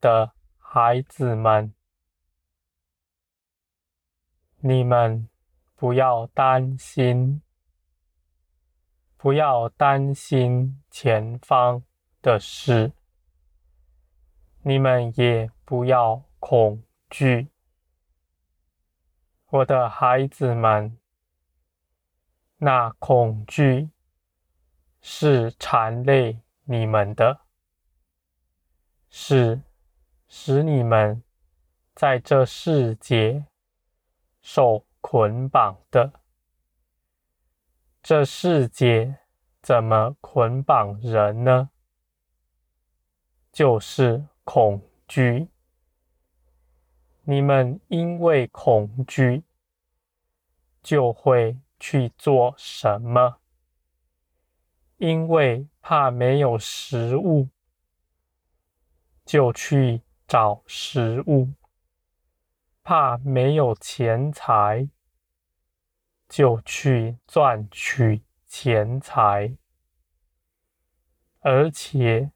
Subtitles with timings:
[0.00, 1.74] 的孩子们，
[4.58, 5.28] 你们
[5.76, 7.42] 不要担心，
[9.16, 11.82] 不要担心前方
[12.22, 12.92] 的事，
[14.62, 17.48] 你们也不要恐惧，
[19.46, 20.96] 我的孩子们。
[22.62, 23.88] 那恐惧
[25.00, 27.40] 是缠累你们的，
[29.08, 29.62] 是
[30.30, 31.22] 使你们
[31.94, 33.44] 在这世界
[34.40, 36.12] 受捆绑的。
[38.02, 39.18] 这世界
[39.60, 41.68] 怎么捆绑人呢？
[43.52, 45.48] 就是恐惧。
[47.24, 49.42] 你们因为恐惧，
[50.82, 51.58] 就会。
[51.82, 53.38] 去做什么？
[54.98, 57.48] 因为怕没有食物，
[59.24, 61.54] 就去找食物；
[62.84, 64.88] 怕没有钱财，
[66.28, 69.56] 就去赚取钱财。
[71.40, 72.30] 而且，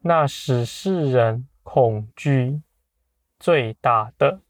[0.00, 2.60] 那使世人恐惧
[3.38, 4.42] 最大的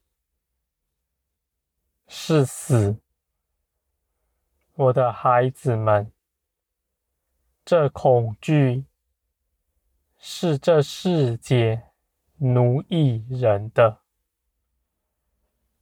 [2.08, 2.98] 是死。
[4.72, 6.10] 我的孩子们，
[7.62, 8.86] 这恐惧
[10.16, 11.89] 是这世界
[12.40, 14.00] 奴役人的。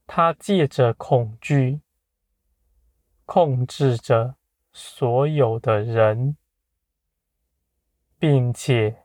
[0.07, 1.81] 他借着恐惧
[3.25, 4.37] 控制着
[4.73, 6.37] 所有的人，
[8.19, 9.05] 并且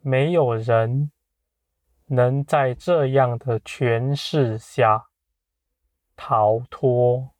[0.00, 1.10] 没有人
[2.06, 5.08] 能在这样的权势下
[6.16, 7.34] 逃脱。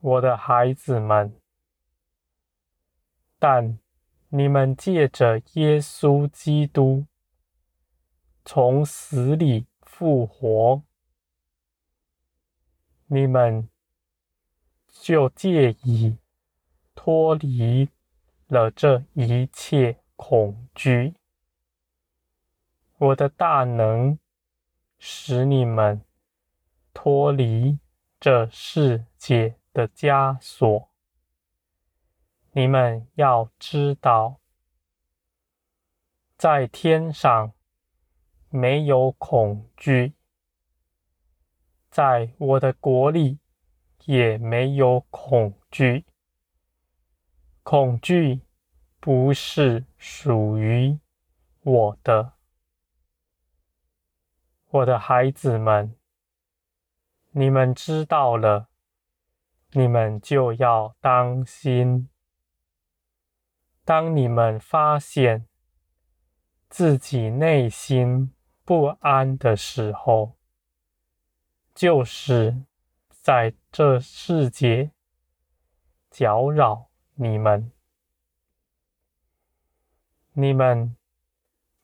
[0.00, 1.40] 我的孩子们，
[3.38, 3.80] 但
[4.30, 7.06] 你们借着耶稣基督
[8.44, 10.82] 从死里复活，
[13.06, 13.68] 你们
[14.90, 16.18] 就借以
[16.94, 17.88] 脱离
[18.48, 21.14] 了这一切恐惧。
[22.98, 24.18] 我的大能
[24.98, 26.02] 使你们
[26.92, 27.78] 脱离
[28.20, 30.87] 这世界的枷锁，
[32.58, 34.40] 你们要知道，
[36.36, 37.52] 在天上
[38.50, 40.14] 没有恐惧，
[41.88, 43.38] 在我的国里
[44.06, 46.04] 也没有恐惧。
[47.62, 48.40] 恐惧
[48.98, 50.98] 不是属于
[51.62, 52.32] 我的，
[54.66, 55.96] 我的孩子们，
[57.30, 58.68] 你们知道了。
[59.70, 62.08] 你们就要当心。
[63.88, 65.46] 当你们发现
[66.68, 70.36] 自己内心不安的时候，
[71.74, 72.64] 就是
[73.08, 74.90] 在这世界
[76.10, 77.72] 搅扰你们。
[80.32, 80.94] 你们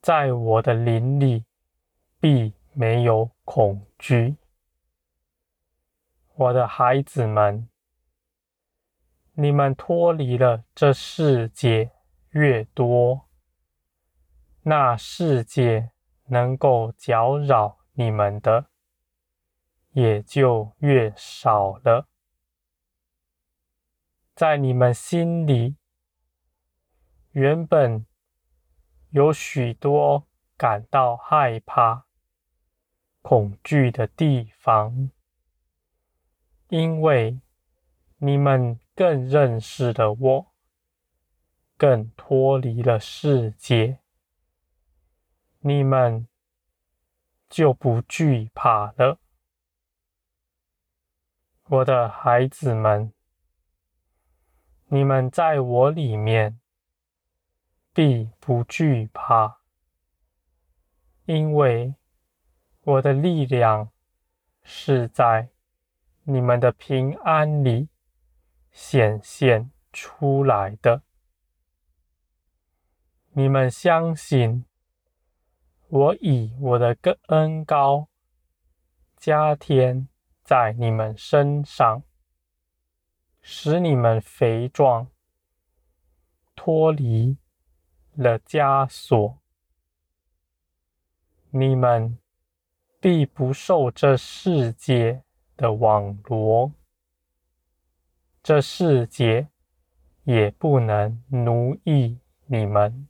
[0.03, 1.47] 在我的林里
[2.21, 4.37] 必没有恐惧，
[6.35, 7.67] 我的孩子们。
[9.37, 11.91] 你们脱离了这世界
[12.35, 13.29] 越多，
[14.63, 15.93] 那世界
[16.27, 18.67] 能够搅扰你们的
[19.93, 22.09] 也就越少了。
[24.35, 25.77] 在你们心里，
[27.31, 28.05] 原本
[29.11, 32.07] 有许多感到害怕、
[33.23, 35.11] 恐惧的地方，
[36.69, 37.41] 因为
[38.19, 38.79] 你们。
[38.97, 40.54] 更认识了我，
[41.77, 44.01] 更脱离了世界，
[45.61, 46.27] 你们
[47.49, 49.19] 就不惧怕了。
[51.65, 53.13] 我的孩子们，
[54.87, 56.61] 你们在我里面
[57.93, 59.61] 必不惧怕，
[61.25, 61.95] 因为
[62.83, 63.91] 我的力量
[64.63, 65.49] 是在
[66.25, 67.89] 你们的平安里。
[68.77, 71.04] 显现出来的，
[73.37, 74.65] 你们相信
[75.89, 76.97] 我以我的
[77.27, 78.07] 恩膏
[79.17, 80.09] 加添
[80.45, 82.05] 在你们身上，
[83.43, 85.09] 使你们肥壮，
[86.55, 87.37] 脱离
[88.13, 89.39] 了枷锁，
[91.51, 92.17] 你们
[93.01, 95.25] 必不受这世界
[95.57, 96.73] 的网罗。
[98.45, 99.49] 这世界
[100.23, 103.09] 也不能奴役你们，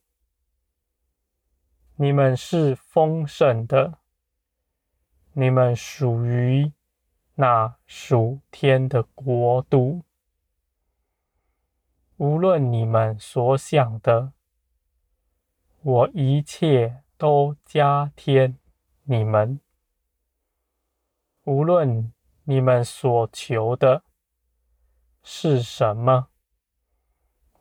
[1.96, 4.00] 你们是丰盛的，
[5.35, 6.73] 你们属于
[7.35, 10.02] 那属天的国度。
[12.17, 14.32] 无论你们所想的，
[15.82, 18.58] 我一切都加添
[19.05, 19.61] 你们。
[21.44, 22.12] 无论
[22.43, 24.02] 你们所求的
[25.23, 26.26] 是什么，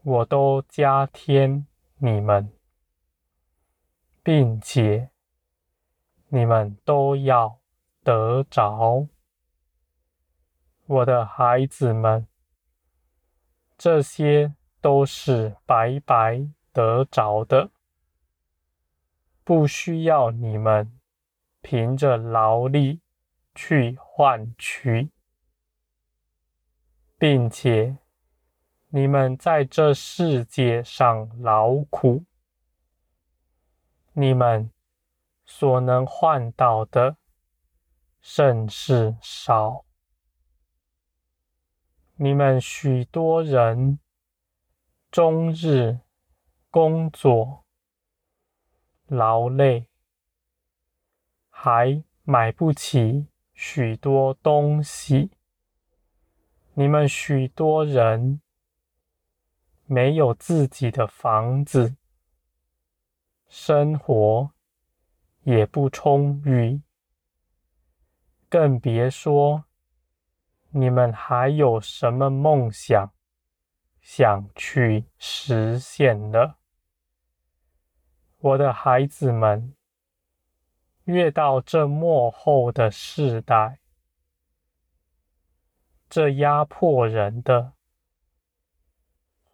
[0.02, 2.52] 我都加添你们。
[4.24, 5.10] 并且
[6.30, 7.60] 你们都要
[8.04, 9.08] 得着，
[10.86, 12.26] 我的孩子们，
[13.78, 17.70] 这些都是白白得着的，
[19.44, 20.98] 不需要你们
[21.62, 23.02] 凭着劳力
[23.54, 25.10] 去换取，
[27.18, 27.98] 并且
[28.88, 32.24] 你们在这世界上劳苦。
[34.16, 34.72] 你们
[35.44, 37.18] 所能换到的
[38.22, 39.86] 甚是少。
[42.16, 44.00] 你们许多人
[45.10, 46.00] 终日
[46.70, 47.66] 工作
[49.08, 49.88] 劳累，
[51.50, 55.32] 还买不起许多东西。
[56.76, 58.42] 你们许多人
[59.86, 61.96] 没有自己的房子。
[63.56, 64.52] 生活
[65.44, 66.82] 也不充裕，
[68.50, 69.66] 更别说
[70.72, 73.14] 你们还有什么梦想
[74.02, 76.58] 想去实现了。
[78.40, 79.76] 我的孩子们，
[81.04, 83.78] 越到这末后的世代，
[86.10, 87.74] 这压迫人的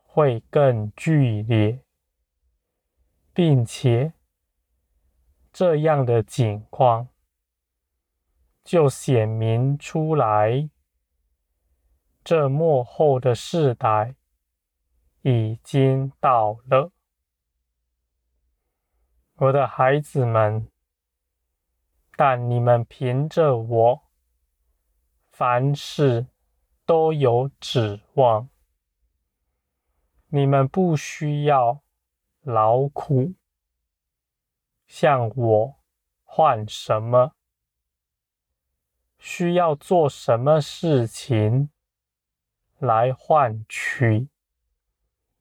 [0.05, 1.83] 会更剧烈。
[3.39, 4.11] 并且，
[5.53, 7.07] 这样的景况
[8.65, 10.69] 就显明出来，
[12.21, 14.15] 这幕后的世代
[15.21, 16.91] 已经到了。
[19.35, 20.67] 我的孩子们，
[22.17, 24.01] 但你们凭着我，
[25.31, 26.27] 凡事
[26.85, 28.49] 都有指望，
[30.27, 31.81] 你们不需要。
[32.49, 33.35] 劳苦，
[34.87, 35.75] 向我
[36.23, 37.35] 换什么？
[39.19, 41.69] 需要做什么事情
[42.79, 44.29] 来换取？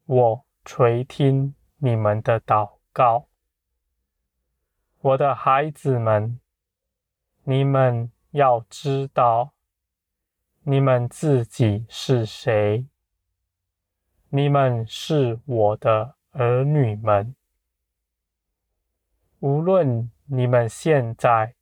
[0.04, 3.28] 我垂听你们的祷告，
[5.00, 6.38] 我的孩子们，
[7.44, 9.54] 你们要知道，
[10.64, 12.86] 你们自己是谁？
[14.28, 16.17] 你们是我的。
[16.38, 17.34] 儿女们，
[19.40, 21.56] 无论你们现在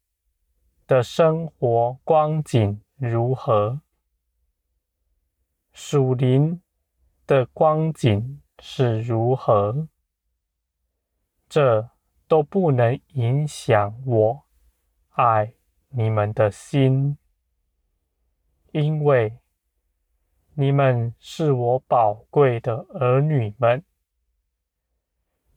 [0.87, 3.81] 的生活光景如何，
[5.73, 6.61] 属灵
[7.27, 9.89] 的光景是如何，
[11.49, 11.89] 这
[12.29, 14.45] 都不能影响我
[15.13, 15.55] 爱
[15.89, 17.17] 你们的心，
[18.73, 19.39] 因为
[20.53, 23.83] 你们是我宝贵的儿女们。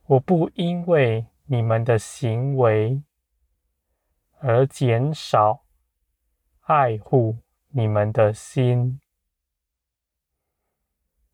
[0.10, 3.04] 我不因为你们的行为
[4.40, 5.64] 而减少
[6.62, 7.38] 爱护
[7.68, 9.00] 你们的心，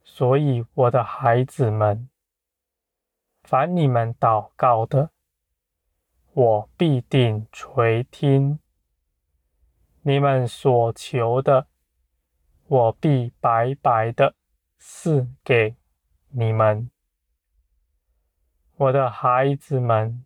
[0.03, 2.09] 所以我的孩子们，
[3.43, 5.11] 凡你们祷告的，
[6.33, 8.59] 我必定垂听；
[10.01, 11.67] 你们所求的，
[12.67, 14.35] 我必白白的
[14.77, 15.77] 赐给
[16.31, 16.91] 你们。
[18.77, 20.25] 我的孩子们，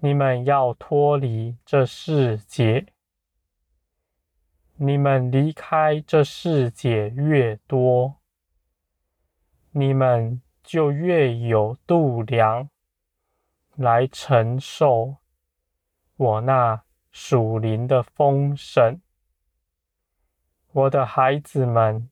[0.00, 2.92] 你们要脱离这世界。
[4.74, 8.16] 你们离开这世界越多，
[9.70, 12.68] 你们就越有度量
[13.76, 15.18] 来承受
[16.16, 16.82] 我那
[17.12, 19.00] 属灵的丰盛。
[20.72, 22.10] 我的孩子们，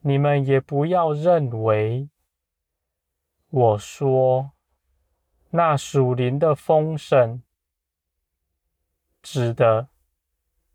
[0.00, 2.08] 你们也不要认为。
[3.54, 4.52] 我说，
[5.50, 7.42] 那属灵的丰盛，
[9.20, 9.90] 指的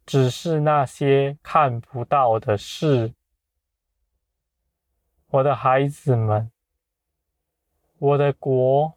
[0.05, 3.15] 只是那些看不到的事。
[5.25, 6.51] 我的孩子们，
[7.97, 8.95] 我的国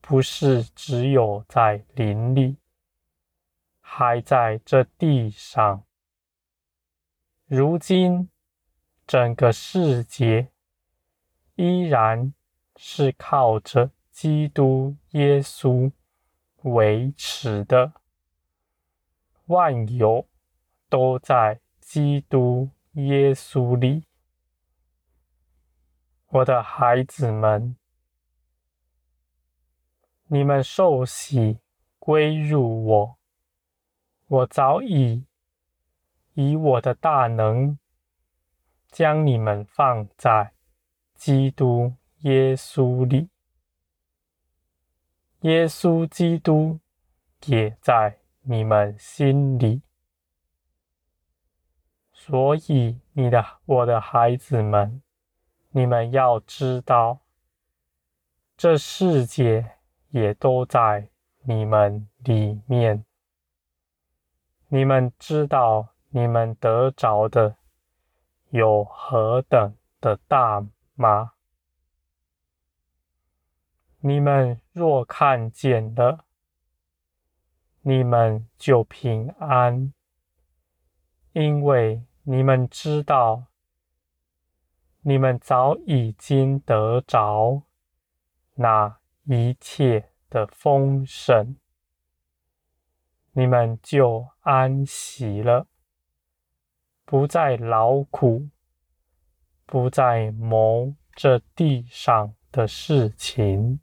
[0.00, 2.56] 不是只有在林里，
[3.80, 5.84] 还在这地上。
[7.46, 8.28] 如今，
[9.06, 10.50] 整个世界
[11.54, 12.34] 依然。
[12.80, 15.90] 是靠着基督耶稣
[16.62, 17.92] 维持的，
[19.46, 20.28] 万有
[20.88, 24.04] 都在基督耶稣里。
[26.28, 27.76] 我的孩子们，
[30.26, 31.58] 你们受洗
[31.98, 33.18] 归入我，
[34.28, 35.26] 我早已
[36.34, 37.76] 以我的大能
[38.86, 40.52] 将你们放在
[41.16, 43.28] 基督耶稣里，
[45.40, 46.80] 耶稣基督
[47.46, 49.82] 也在你们心里，
[52.12, 55.02] 所以你的我的孩子们。
[55.70, 57.20] 你们要知道，
[58.56, 59.76] 这世界
[60.08, 61.10] 也都在
[61.42, 63.04] 你们里面。
[64.68, 67.56] 你们知道，你们得着的
[68.48, 71.32] 有何等的大吗？
[74.08, 76.24] 你们若看见了，
[77.82, 79.92] 你们就平安，
[81.32, 83.48] 因为你们知道。
[85.02, 87.64] 你们早已经得着
[88.54, 91.56] 那一切的丰盛，
[93.32, 95.66] 你们就安息了，
[97.04, 98.48] 不再劳苦，
[99.66, 103.80] 不再谋这地上的事情。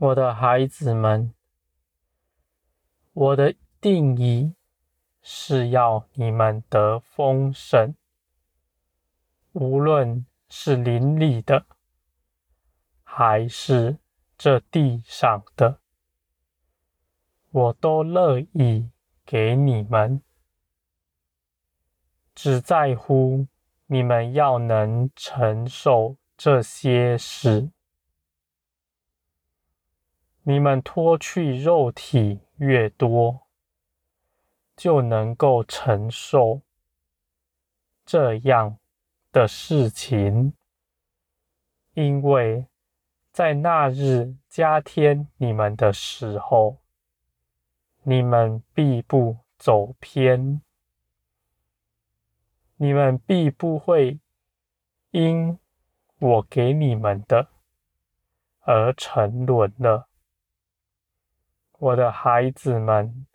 [0.00, 1.34] 我的孩子们，
[3.12, 4.54] 我的定义
[5.22, 7.96] 是要你们得丰盛。
[9.50, 11.66] 无论是灵里的，
[13.02, 13.98] 还是
[14.36, 15.80] 这地上的，
[17.50, 18.88] 我都乐意
[19.26, 20.22] 给你们，
[22.36, 23.48] 只在乎
[23.86, 27.72] 你们要能承受这些事。
[30.48, 33.42] 你们脱去肉体越多，
[34.74, 36.62] 就能够承受
[38.06, 38.78] 这样
[39.30, 40.54] 的事情，
[41.92, 42.64] 因为
[43.30, 46.78] 在那日加添你们的时候，
[48.04, 50.62] 你们必不走偏，
[52.76, 54.18] 你们必不会
[55.10, 55.58] 因
[56.18, 57.48] 我给你们的
[58.60, 60.07] 而沉沦了，
[61.78, 63.26] 我的孩子们，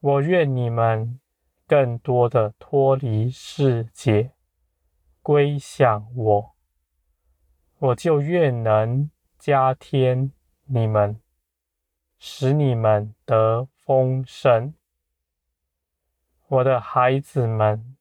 [0.00, 1.20] 我愿你们。
[1.68, 4.32] 更多的脱离世界，
[5.20, 6.54] 归向我，
[7.76, 10.32] 我就越能加添
[10.64, 11.20] 你们，
[12.18, 14.72] 使你们得丰盛。
[16.46, 17.98] 我的孩子们，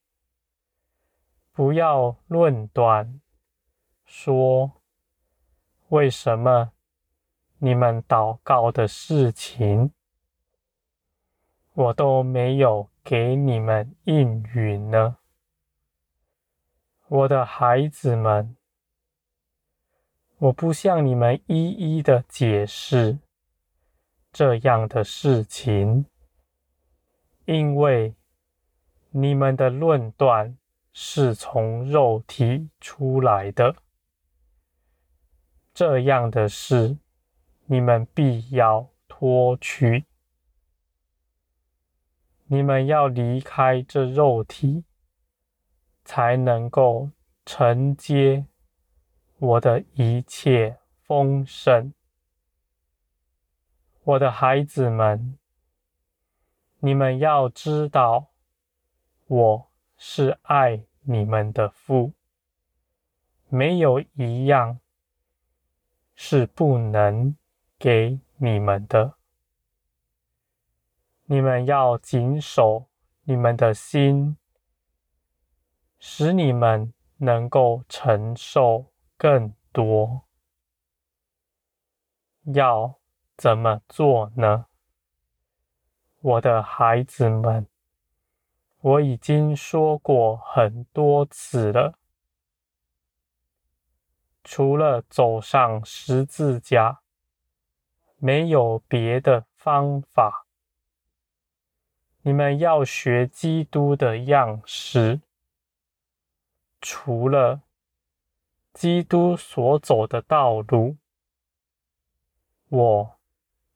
[1.51, 3.19] 不要论断，
[4.05, 4.81] 说
[5.89, 6.71] 为什么
[7.59, 9.91] 你们祷告的事情，
[11.73, 12.89] 我都没有。
[13.09, 15.15] 给你们应允呢，
[17.07, 18.57] 我的孩子们，
[20.39, 23.17] 我不向你们一一的解释
[24.33, 26.05] 这样的事情，
[27.45, 28.13] 因为
[29.11, 30.57] 你们的论断
[30.91, 33.73] 是从肉体出来的，
[35.73, 36.97] 这样的事
[37.69, 40.05] 你们必要脱去。
[42.45, 44.85] 你们要离开这肉体，
[46.05, 47.11] 才能够
[47.45, 48.45] 承接
[49.37, 51.93] 我的一切丰盛。
[54.03, 55.37] 我的孩子们，
[56.79, 58.29] 你们要知道，
[59.25, 62.13] 我是爱你们的父，
[63.49, 64.79] 没有一样
[66.15, 67.35] 是不能
[67.79, 69.15] 给你们的。
[71.25, 72.87] 你们要谨守
[73.23, 74.37] 你们的心，
[75.99, 78.85] 使你们能够承受
[79.17, 80.23] 更多。
[82.53, 82.97] 要
[83.35, 84.67] 怎么做呢？
[86.21, 87.67] 我的孩子们，
[88.79, 91.99] 我已经说过很多次了，
[94.43, 97.01] 除了走上十字架，
[98.17, 100.45] 没有别的方法。
[102.21, 105.21] 你们要学基督的样式，
[106.81, 107.61] 除了
[108.73, 110.97] 基督所走的道路，
[112.67, 113.19] 我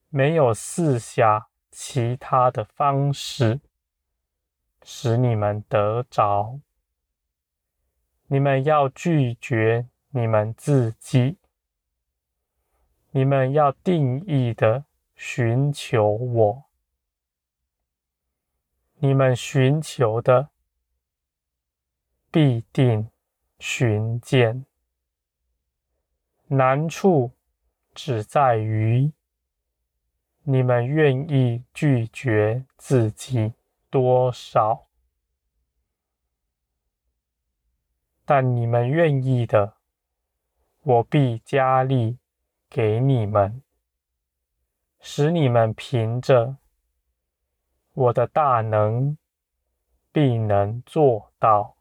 [0.10, 3.62] 没有四下其他的方式
[4.83, 6.60] 使你们得着。
[8.27, 11.38] 你们要拒绝你们自己。
[13.13, 16.63] 你们要定义的寻求我，
[19.00, 20.50] 你们寻求的
[22.32, 23.10] 必定
[23.60, 24.65] 寻见。
[26.48, 27.32] 难处
[27.94, 29.12] 只在于
[30.44, 33.53] 你们愿意拒绝自己
[33.89, 34.88] 多少，
[38.24, 39.75] 但你们愿意的，
[40.84, 42.20] 我必加力。
[42.73, 43.61] 给你们，
[45.01, 46.55] 使你们凭着
[47.91, 49.17] 我的大能，
[50.13, 51.75] 必能做到。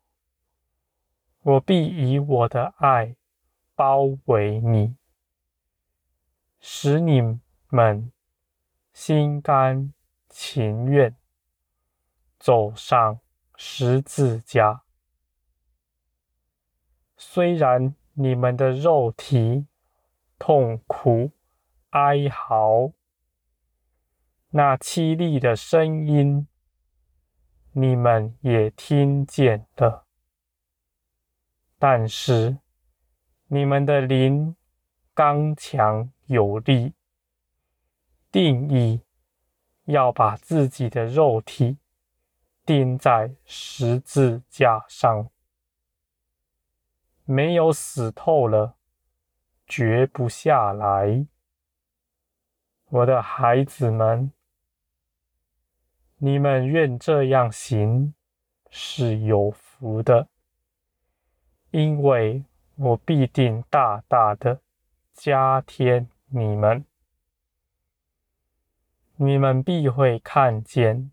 [1.42, 3.14] 我必以我的爱
[3.76, 4.96] 包围你，
[6.58, 8.10] 使你们
[8.92, 9.94] 心甘
[10.28, 11.14] 情愿
[12.36, 13.20] 走上
[13.54, 14.82] 十字架。
[17.16, 19.68] 虽然你们的肉体，
[20.40, 21.32] 痛苦、
[21.90, 22.92] 哀嚎，
[24.48, 26.48] 那凄厉的声音，
[27.72, 30.06] 你们也听见了。
[31.78, 32.56] 但是，
[33.48, 34.56] 你们的灵
[35.12, 36.94] 刚强有力，
[38.32, 39.02] 定意
[39.84, 41.76] 要把自己的肉体
[42.64, 45.30] 钉在十字架上，
[47.24, 48.79] 没有死透了。
[49.70, 51.24] 绝不下来，
[52.86, 54.32] 我的孩子们，
[56.16, 58.12] 你们愿这样行
[58.68, 60.26] 是有福的，
[61.70, 62.44] 因为
[62.74, 64.60] 我必定大大的
[65.14, 66.84] 加添你们，
[69.14, 71.12] 你们必会看见，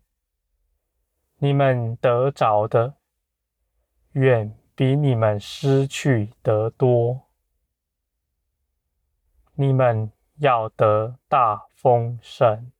[1.36, 2.96] 你们得着的
[4.14, 7.27] 远比你们失去得多。
[9.60, 12.70] 你们要得大丰盛。